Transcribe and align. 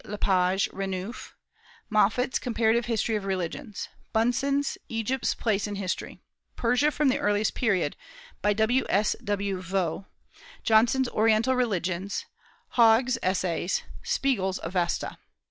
Le 0.03 0.17
Page 0.17 0.67
Renouf; 0.73 1.35
Moffat's 1.87 2.39
Comparative 2.39 2.87
History 2.87 3.15
of 3.15 3.23
Religions; 3.23 3.87
Bunsen's 4.13 4.75
Egypt's 4.89 5.35
Place 5.35 5.67
in 5.67 5.75
History; 5.75 6.19
Persia, 6.55 6.89
from 6.89 7.09
the 7.09 7.19
Earliest 7.19 7.53
Period, 7.53 7.95
by 8.41 8.51
W. 8.53 8.83
S. 8.89 9.15
W. 9.23 9.61
Vaux; 9.61 10.07
Johnson's 10.63 11.09
Oriental 11.09 11.55
Religions; 11.55 12.25
Haug's 12.69 13.19
Essays; 13.21 13.83
Spiegel's 14.01 14.59
Avesta. 14.63 15.19